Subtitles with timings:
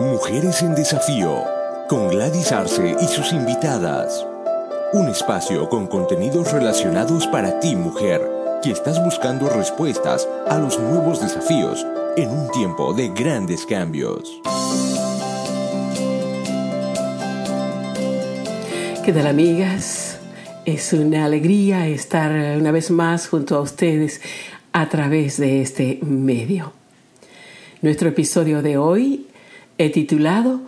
[0.00, 1.44] Mujeres en Desafío,
[1.86, 4.26] con Gladys Arce y sus invitadas.
[4.94, 8.26] Un espacio con contenidos relacionados para ti, mujer,
[8.62, 11.86] que estás buscando respuestas a los nuevos desafíos
[12.16, 14.40] en un tiempo de grandes cambios.
[19.04, 20.18] ¿Qué tal, amigas?
[20.64, 24.22] Es una alegría estar una vez más junto a ustedes
[24.72, 26.72] a través de este medio.
[27.82, 29.26] Nuestro episodio de hoy
[29.80, 30.60] he titulado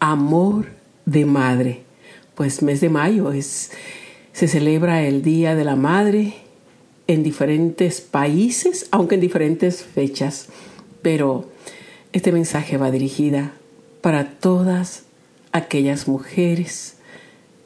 [0.00, 0.66] Amor
[1.06, 1.82] de Madre,
[2.34, 3.70] pues mes de mayo es,
[4.32, 6.34] se celebra el Día de la Madre
[7.06, 10.48] en diferentes países, aunque en diferentes fechas,
[11.02, 11.48] pero
[12.12, 13.52] este mensaje va dirigida
[14.00, 15.04] para todas
[15.52, 16.96] aquellas mujeres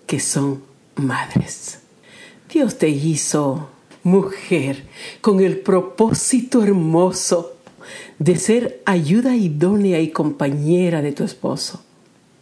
[0.07, 0.63] que son
[0.97, 1.79] madres.
[2.53, 3.71] Dios te hizo
[4.03, 4.83] mujer
[5.23, 7.57] con el propósito hermoso
[8.19, 11.83] de ser ayuda idónea y compañera de tu esposo.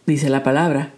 [0.05, 0.93] Dice la palabra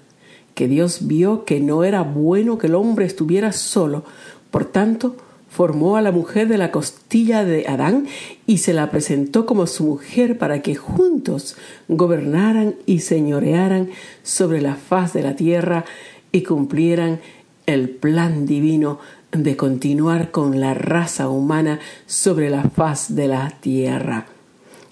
[0.56, 4.04] que Dios vio que no era bueno que el hombre estuviera solo,
[4.52, 5.16] por tanto,
[5.50, 8.08] formó a la mujer de la costilla de Adán
[8.48, 11.56] y se la presentó como su mujer para que juntos
[11.88, 13.92] gobernaran y señorearan
[14.24, 15.86] sobre la faz de la tierra
[16.32, 17.20] y cumplieran
[17.68, 19.00] el plan divino
[19.32, 24.33] de continuar con la raza humana sobre la faz de la tierra.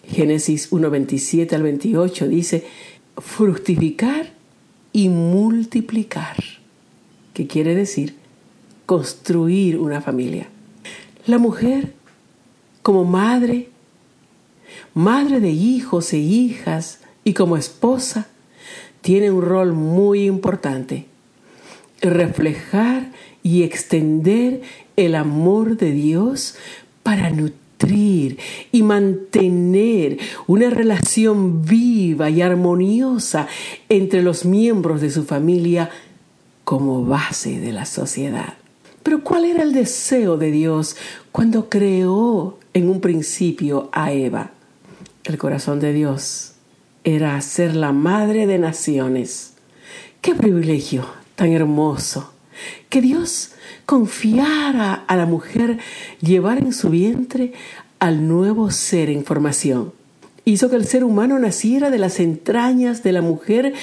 [0.07, 2.65] Génesis 1.27 al 28 dice,
[3.17, 4.33] fructificar
[4.93, 6.37] y multiplicar,
[7.33, 8.15] que quiere decir
[8.85, 10.49] construir una familia.
[11.27, 11.93] La mujer
[12.81, 13.69] como madre,
[14.93, 18.27] madre de hijos e hijas y como esposa,
[19.01, 21.05] tiene un rol muy importante.
[22.01, 23.11] Reflejar
[23.43, 24.61] y extender
[24.95, 26.55] el amor de Dios
[27.03, 27.61] para nutrir
[28.71, 33.47] y mantener una relación viva y armoniosa
[33.89, 35.89] entre los miembros de su familia
[36.63, 38.55] como base de la sociedad.
[39.03, 40.95] Pero ¿cuál era el deseo de Dios
[41.31, 44.51] cuando creó en un principio a Eva?
[45.23, 46.53] El corazón de Dios
[47.03, 49.53] era ser la madre de naciones.
[50.21, 51.05] Qué privilegio
[51.35, 52.31] tan hermoso
[52.89, 53.51] que Dios
[53.85, 55.79] confiara a la mujer
[56.21, 57.53] llevar en su vientre
[58.01, 59.93] al nuevo ser en formación.
[60.43, 63.75] Hizo que el ser humano naciera de las entrañas de la mujer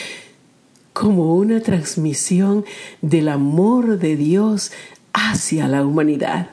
[0.93, 2.65] como una transmisión
[3.01, 4.73] del amor de Dios
[5.13, 6.51] hacia la humanidad.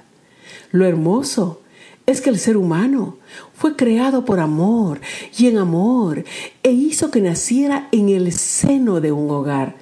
[0.72, 1.64] Lo hermoso
[2.06, 3.18] es que el ser humano
[3.56, 5.02] fue creado por amor
[5.36, 6.24] y en amor
[6.62, 9.76] e hizo que naciera en el seno de un hogar.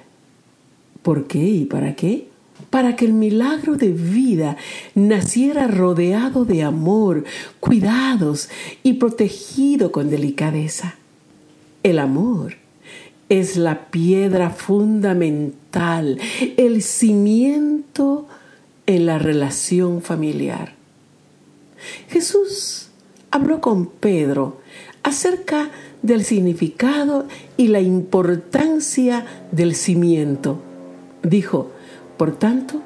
[1.02, 2.28] ¿Por qué y para qué?
[2.74, 4.56] Para que el milagro de vida
[4.96, 7.22] naciera rodeado de amor,
[7.60, 8.48] cuidados
[8.82, 10.96] y protegido con delicadeza.
[11.84, 12.56] El amor
[13.28, 16.18] es la piedra fundamental,
[16.56, 18.26] el cimiento
[18.86, 20.74] en la relación familiar.
[22.08, 22.88] Jesús
[23.30, 24.58] habló con Pedro
[25.04, 25.70] acerca
[26.02, 30.60] del significado y la importancia del cimiento.
[31.22, 31.70] Dijo,
[32.16, 32.80] por tanto,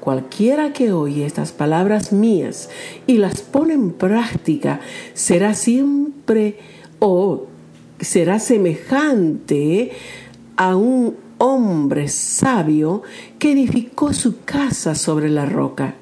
[0.00, 2.68] cualquiera que oye estas palabras mías
[3.06, 4.80] y las pone en práctica
[5.14, 6.58] será siempre
[6.98, 7.46] o
[8.00, 9.92] será semejante
[10.56, 13.02] a un hombre sabio
[13.38, 15.94] que edificó su casa sobre la roca.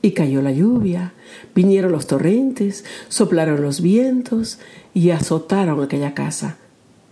[0.00, 1.12] Y cayó la lluvia,
[1.54, 4.58] vinieron los torrentes, soplaron los vientos
[4.94, 6.56] y azotaron aquella casa,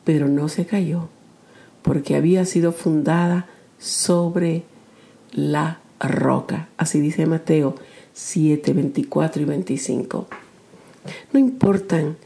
[0.04, 1.08] pero no se cayó,
[1.82, 3.46] porque había sido fundada
[3.78, 4.64] sobre
[5.32, 6.68] la roca.
[6.76, 7.74] Así dice Mateo
[8.14, 10.28] 7, 24 y 25.
[11.32, 12.16] No importan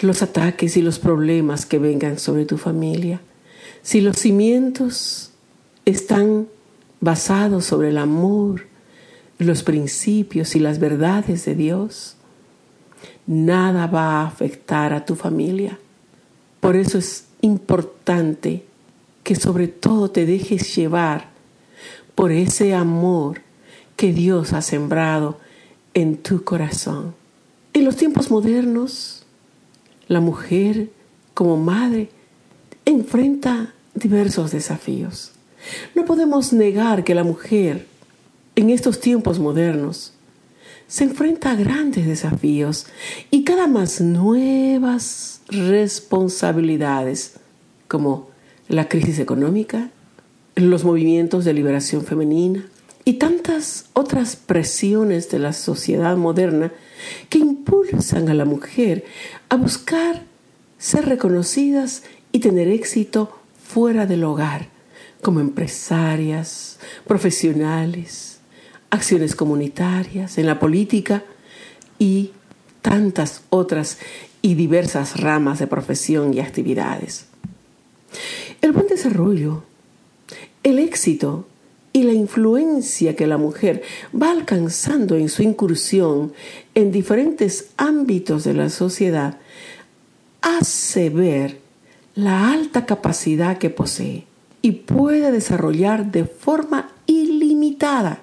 [0.00, 3.20] los ataques y los problemas que vengan sobre tu familia.
[3.82, 5.32] Si los cimientos
[5.84, 6.48] están
[7.00, 8.66] basados sobre el amor,
[9.38, 12.16] los principios y las verdades de Dios,
[13.26, 15.78] nada va a afectar a tu familia.
[16.60, 18.64] Por eso es importante
[19.22, 21.29] que sobre todo te dejes llevar
[22.20, 23.40] por ese amor
[23.96, 25.38] que Dios ha sembrado
[25.94, 27.14] en tu corazón.
[27.72, 29.22] En los tiempos modernos,
[30.06, 30.90] la mujer
[31.32, 32.10] como madre
[32.84, 35.32] enfrenta diversos desafíos.
[35.94, 37.86] No podemos negar que la mujer
[38.54, 40.12] en estos tiempos modernos
[40.88, 42.86] se enfrenta a grandes desafíos
[43.30, 47.36] y cada más nuevas responsabilidades
[47.88, 48.28] como
[48.68, 49.90] la crisis económica,
[50.60, 52.66] los movimientos de liberación femenina
[53.04, 56.72] y tantas otras presiones de la sociedad moderna
[57.28, 59.04] que impulsan a la mujer
[59.48, 60.22] a buscar
[60.78, 62.02] ser reconocidas
[62.32, 64.68] y tener éxito fuera del hogar,
[65.22, 68.38] como empresarias, profesionales,
[68.90, 71.22] acciones comunitarias, en la política
[71.98, 72.32] y
[72.82, 73.98] tantas otras
[74.42, 77.26] y diversas ramas de profesión y actividades.
[78.60, 79.64] El buen desarrollo,
[80.62, 81.46] el éxito
[81.92, 83.82] y la influencia que la mujer
[84.14, 86.32] va alcanzando en su incursión
[86.74, 89.38] en diferentes ámbitos de la sociedad
[90.40, 91.58] hace ver
[92.14, 94.24] la alta capacidad que posee
[94.62, 98.22] y puede desarrollar de forma ilimitada.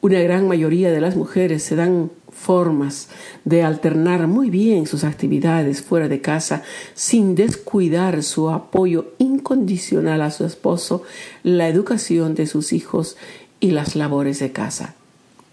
[0.00, 3.08] Una gran mayoría de las mujeres se dan formas
[3.44, 6.62] de alternar muy bien sus actividades fuera de casa
[6.94, 11.02] sin descuidar su apoyo incondicional a su esposo,
[11.42, 13.16] la educación de sus hijos
[13.58, 14.94] y las labores de casa.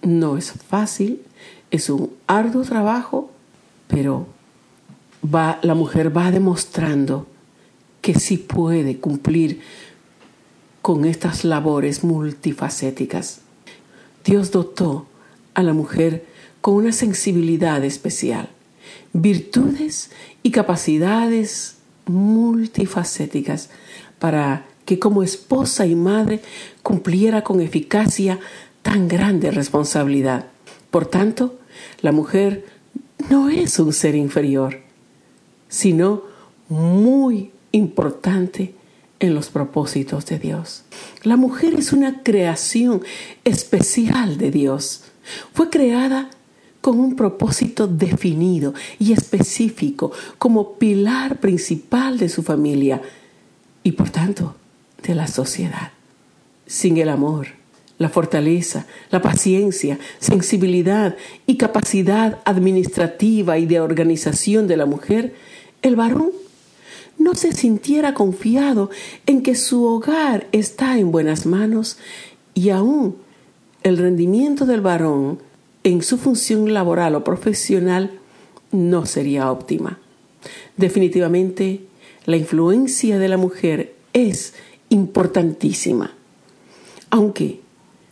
[0.01, 1.21] No es fácil,
[1.71, 3.31] es un arduo trabajo,
[3.87, 4.27] pero
[5.61, 7.25] la mujer va demostrando
[8.01, 9.61] que sí puede cumplir
[10.81, 13.39] con estas labores multifacéticas.
[14.25, 15.07] Dios dotó
[15.53, 16.25] a la mujer
[16.63, 18.47] con una sensibilidad especial,
[19.11, 20.11] virtudes
[20.43, 21.75] y capacidades
[22.05, 23.69] multifacéticas
[24.17, 26.39] para que como esposa y madre
[26.81, 28.39] cumpliera con eficacia
[28.81, 30.45] tan grande responsabilidad.
[30.89, 31.59] Por tanto,
[31.99, 32.65] la mujer
[33.29, 34.79] no es un ser inferior,
[35.67, 36.23] sino
[36.69, 38.73] muy importante
[39.19, 40.85] en los propósitos de Dios.
[41.23, 43.03] La mujer es una creación
[43.43, 45.03] especial de Dios.
[45.51, 46.29] Fue creada
[46.83, 53.01] con un propósito definido y específico como pilar principal de su familia
[53.83, 54.57] y por tanto
[55.01, 55.93] de la sociedad.
[56.67, 57.47] Sin el amor,
[57.99, 61.15] la fortaleza, la paciencia, sensibilidad
[61.47, 65.35] y capacidad administrativa y de organización de la mujer,
[65.83, 66.31] el varón
[67.17, 68.89] no se sintiera confiado
[69.25, 71.97] en que su hogar está en buenas manos
[72.53, 73.15] y aún
[73.83, 75.39] el rendimiento del varón
[75.83, 78.19] en su función laboral o profesional
[78.71, 79.99] no sería óptima.
[80.77, 81.81] Definitivamente,
[82.25, 84.53] la influencia de la mujer es
[84.89, 86.13] importantísima.
[87.09, 87.59] Aunque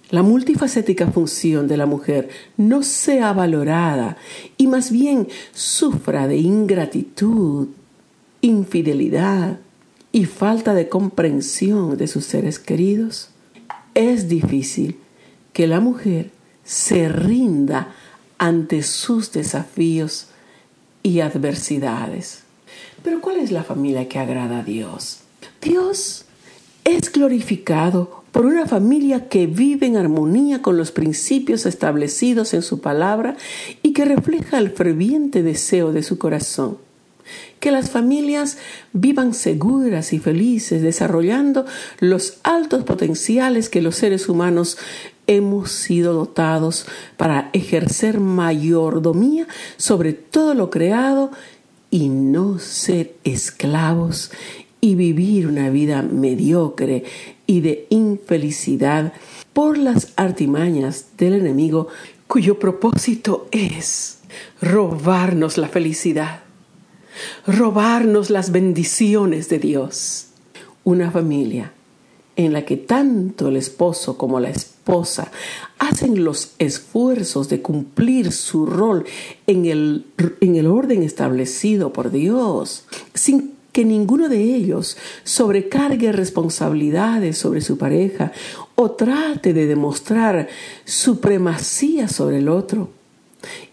[0.10, 4.18] la multifacética función de la mujer no sea valorada
[4.58, 7.70] y más bien sufra de ingratitud,
[8.42, 9.60] infidelidad
[10.12, 13.30] y falta de comprensión de sus seres queridos,
[13.94, 14.98] es difícil
[15.54, 16.32] que la mujer
[16.64, 17.94] se rinda
[18.38, 20.28] ante sus desafíos
[21.04, 22.44] y adversidades.
[23.04, 25.20] Pero ¿cuál es la familia que agrada a Dios?
[25.62, 26.26] Dios
[26.84, 32.80] es glorificado por una familia que vive en armonía con los principios establecidos en su
[32.80, 33.36] palabra
[33.84, 36.78] y que refleja el ferviente deseo de su corazón.
[37.60, 38.58] Que las familias
[38.94, 41.66] vivan seguras y felices, desarrollando
[42.00, 44.78] los altos potenciales que los seres humanos
[45.28, 46.86] hemos sido dotados
[47.18, 49.48] para ejercer mayordomía
[49.78, 51.32] sobre todo lo creado
[51.90, 54.32] y no ser esclavos
[54.80, 57.04] y vivir una vida mediocre
[57.46, 59.14] y de infelicidad
[59.54, 61.88] por las artimañas del enemigo
[62.28, 64.20] cuyo propósito es
[64.62, 66.42] robarnos la felicidad,
[67.46, 70.28] robarnos las bendiciones de Dios.
[70.84, 71.74] Una familia
[72.36, 74.71] en la que tanto el esposo como la esposa
[75.80, 79.06] hacen los esfuerzos de cumplir su rol
[79.48, 80.06] en el,
[80.42, 87.78] en el orden establecido por Dios, sin que ninguno de ellos sobrecargue responsabilidades sobre su
[87.78, 88.34] pareja
[88.76, 90.50] o trate de demostrar
[90.84, 92.90] supremacía sobre el otro.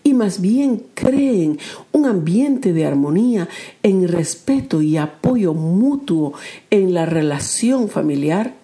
[0.03, 1.59] Y más bien creen
[1.93, 3.49] un ambiente de armonía
[3.83, 6.33] en respeto y apoyo mutuo
[6.71, 8.55] en la relación familiar,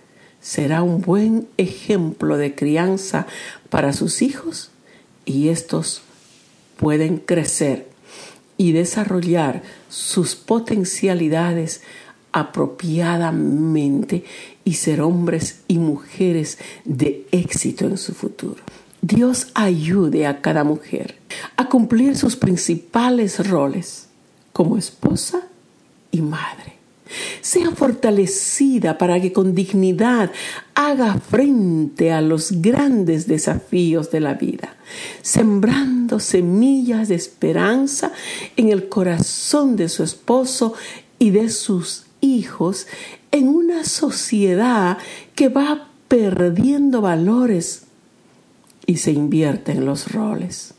[0.44, 3.26] será un buen ejemplo de crianza
[3.70, 4.70] para sus hijos
[5.24, 6.02] y estos
[6.76, 7.88] pueden crecer
[8.58, 11.80] y desarrollar sus potencialidades
[12.30, 14.24] apropiadamente
[14.64, 18.62] y ser hombres y mujeres de éxito en su futuro.
[19.00, 21.16] Dios ayude a cada mujer
[21.56, 24.08] a cumplir sus principales roles
[24.52, 25.40] como esposa
[26.10, 26.73] y madre.
[27.40, 30.30] Sea fortalecida para que con dignidad
[30.74, 34.76] haga frente a los grandes desafíos de la vida,
[35.22, 38.12] sembrando semillas de esperanza
[38.56, 40.74] en el corazón de su esposo
[41.18, 42.86] y de sus hijos
[43.30, 44.98] en una sociedad
[45.34, 47.82] que va perdiendo valores
[48.86, 50.74] y se invierte en los roles.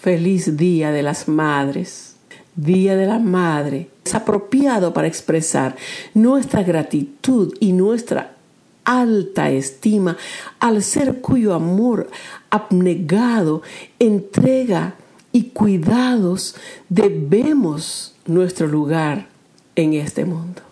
[0.00, 2.16] Feliz Día de las Madres,
[2.56, 3.88] Día de la Madre.
[4.04, 5.76] Es apropiado para expresar
[6.14, 8.36] nuestra gratitud y nuestra
[8.84, 10.16] alta estima
[10.58, 12.10] al ser cuyo amor
[12.50, 13.62] abnegado,
[13.98, 14.94] entrega
[15.32, 16.56] y cuidados
[16.88, 19.28] debemos nuestro lugar
[19.76, 20.62] en este mundo.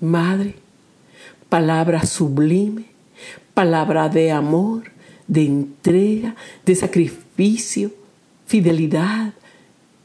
[0.00, 0.56] Madre,
[1.48, 2.86] palabra sublime,
[3.52, 4.84] palabra de amor,
[5.26, 6.34] de entrega,
[6.64, 7.90] de sacrificio,
[8.46, 9.32] fidelidad,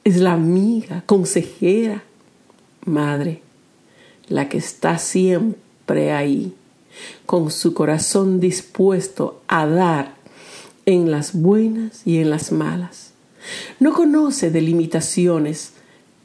[0.03, 2.03] es la amiga, consejera,
[2.85, 3.41] madre,
[4.27, 6.53] la que está siempre ahí,
[7.25, 10.15] con su corazón dispuesto a dar
[10.85, 13.11] en las buenas y en las malas.
[13.79, 15.73] No conoce de limitaciones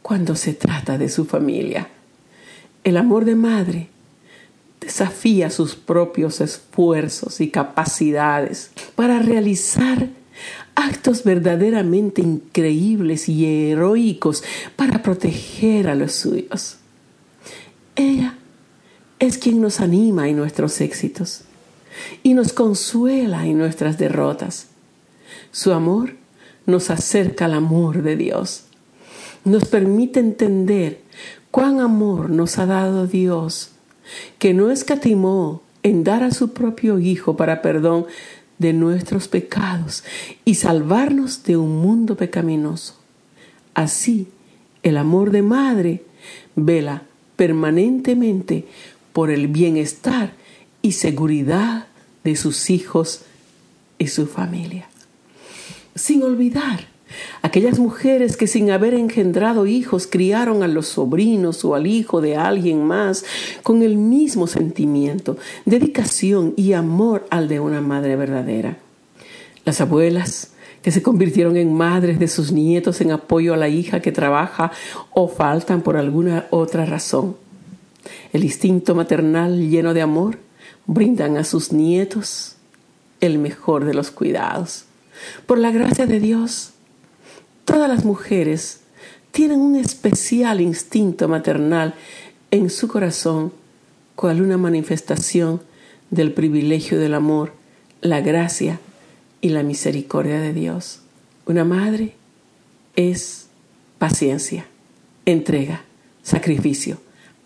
[0.02, 1.88] cuando se trata de su familia.
[2.82, 3.88] El amor de madre
[4.80, 10.08] desafía sus propios esfuerzos y capacidades para realizar
[10.75, 14.43] actos verdaderamente increíbles y heroicos
[14.76, 16.76] para proteger a los suyos.
[17.97, 18.35] Ella
[19.19, 21.43] es quien nos anima en nuestros éxitos
[22.23, 24.69] y nos consuela en nuestras derrotas.
[25.53, 26.17] Su amor
[26.67, 28.64] nos acerca al amor de Dios.
[29.45, 31.00] Nos permite entender
[31.50, 33.71] cuán amor nos ha dado Dios,
[34.38, 38.07] que no escatimó en dar a su propio Hijo para perdón
[38.58, 40.04] de nuestros pecados
[40.44, 42.96] y salvarnos de un mundo pecaminoso.
[43.75, 44.28] Así,
[44.82, 46.04] el amor de madre
[46.54, 47.02] vela
[47.37, 48.66] permanentemente
[49.12, 50.34] por el bienestar
[50.82, 51.87] y seguridad
[52.23, 53.23] de sus hijos
[53.99, 54.88] y su familia.
[55.94, 56.93] Sin olvidar
[57.44, 62.36] aquellas mujeres que sin haber engendrado hijos criaron a los sobrinos o al hijo de
[62.36, 63.22] alguien más
[63.62, 65.36] con el mismo sentimiento,
[65.66, 68.78] dedicación y amor al de una madre verdadera.
[69.66, 74.00] Las abuelas que se convirtieron en madres de sus nietos en apoyo a la hija
[74.00, 74.72] que trabaja
[75.10, 77.36] o faltan por alguna otra razón.
[78.32, 80.38] El instinto maternal lleno de amor
[80.86, 82.56] brindan a sus nietos
[83.20, 84.86] el mejor de los cuidados.
[85.44, 86.74] Por la gracia de Dios,
[87.75, 88.83] Todas las mujeres
[89.33, 91.97] tienen un especial instinto maternal
[92.52, 93.52] en su corazón,
[94.14, 95.61] cual una manifestación
[96.09, 97.52] del privilegio del amor,
[98.00, 98.78] la gracia
[99.40, 101.00] y la misericordia de Dios.
[101.47, 102.14] Una madre
[102.95, 103.49] es
[103.99, 104.66] paciencia,
[105.26, 105.83] entrega,
[106.23, 106.99] sacrificio,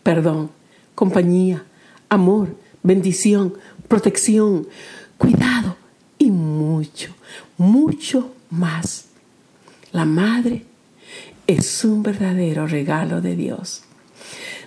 [0.02, 0.50] perdón,
[0.94, 1.64] compañía,
[2.10, 3.54] amor, bendición,
[3.88, 4.68] protección,
[5.16, 5.78] cuidado
[6.18, 7.14] y mucho,
[7.56, 9.08] mucho más.
[9.98, 10.62] La madre
[11.48, 13.82] es un verdadero regalo de Dios.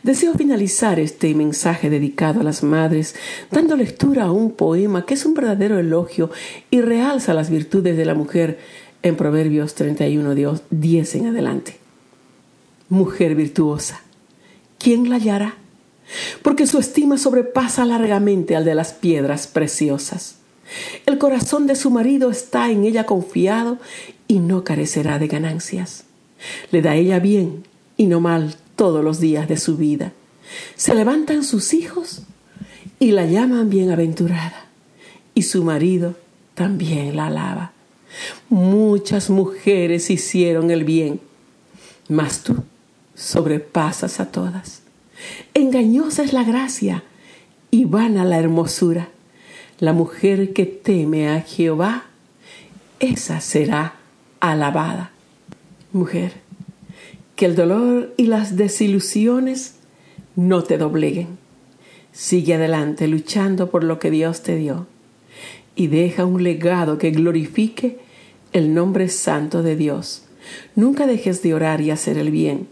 [0.03, 3.15] Deseo finalizar este mensaje dedicado a las madres
[3.49, 6.31] dando lectura a un poema que es un verdadero elogio
[6.69, 8.59] y realza las virtudes de la mujer
[9.03, 11.77] en Proverbios 31, 10 en adelante.
[12.89, 14.01] Mujer virtuosa,
[14.79, 15.55] ¿quién la hallará?
[16.41, 20.41] Porque su estima sobrepasa largamente al de las piedras preciosas.
[21.05, 23.77] El corazón de su marido está en ella confiado
[24.31, 26.05] y no carecerá de ganancias.
[26.71, 27.65] Le da ella bien
[27.97, 30.13] y no mal todos los días de su vida.
[30.77, 32.21] Se levantan sus hijos
[32.97, 34.67] y la llaman bienaventurada,
[35.35, 36.15] y su marido
[36.53, 37.73] también la alaba.
[38.47, 41.19] Muchas mujeres hicieron el bien,
[42.07, 42.63] mas tú
[43.13, 44.81] sobrepasas a todas.
[45.53, 47.03] Engañosa es la gracia
[47.69, 49.09] y vana la hermosura.
[49.79, 52.05] La mujer que teme a Jehová,
[53.01, 53.95] esa será
[54.41, 55.11] alabada.
[55.93, 56.33] Mujer,
[57.37, 59.75] que el dolor y las desilusiones
[60.35, 61.39] no te dobleguen.
[62.11, 64.87] Sigue adelante luchando por lo que Dios te dio
[65.75, 67.99] y deja un legado que glorifique
[68.51, 70.23] el nombre santo de Dios.
[70.75, 72.67] Nunca dejes de orar y hacer el bien.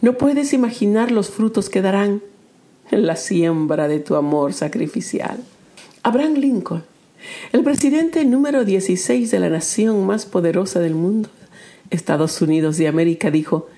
[0.00, 2.22] No puedes imaginar los frutos que darán
[2.90, 5.42] en la siembra de tu amor sacrificial.
[6.02, 6.84] Abraham Lincoln
[7.52, 11.28] el presidente número 16 de la nación más poderosa del mundo,
[11.90, 13.68] Estados Unidos de América, dijo,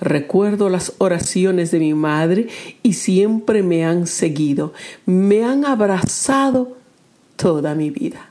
[0.00, 2.48] recuerdo las oraciones de mi madre
[2.82, 4.74] y siempre me han seguido,
[5.06, 6.76] me han abrazado
[7.36, 8.30] toda mi vida.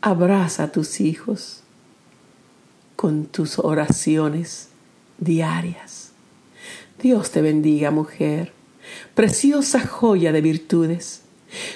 [0.00, 1.62] Abraza a tus hijos
[2.96, 4.68] con tus oraciones
[5.18, 6.12] diarias.
[7.02, 8.52] Dios te bendiga, mujer,
[9.14, 11.22] preciosa joya de virtudes.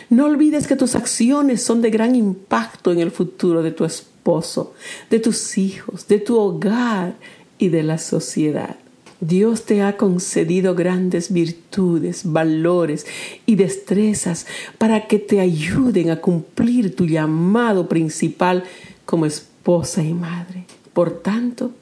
[0.08, 4.74] No olvides que tus acciones son de gran impacto en el futuro de tu esposo,
[5.10, 7.14] de tus hijos, de tu hogar
[7.58, 8.76] y de la sociedad.
[9.20, 13.06] Dios te ha concedido grandes virtudes, valores
[13.44, 14.46] y destrezas
[14.78, 18.64] para que te ayuden a cumplir tu llamado principal
[19.04, 20.64] como esposa y madre.
[20.94, 21.72] Por tanto,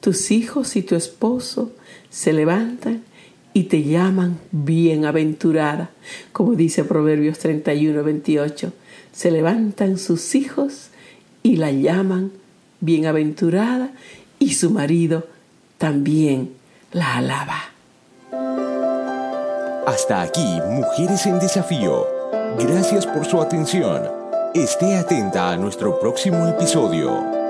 [0.00, 1.70] tus hijos y tu esposo
[2.10, 3.04] se levantan
[3.54, 5.90] y te llaman bienaventurada,
[6.32, 8.72] como dice Proverbios 31, 28.
[9.12, 10.88] Se levantan sus hijos
[11.42, 12.32] y la llaman
[12.80, 13.92] bienaventurada
[14.38, 15.26] y su marido
[15.78, 16.50] también
[16.92, 17.72] la alaba.
[19.86, 22.06] Hasta aquí, Mujeres en Desafío.
[22.58, 24.02] Gracias por su atención.
[24.54, 27.41] Esté atenta a nuestro próximo episodio.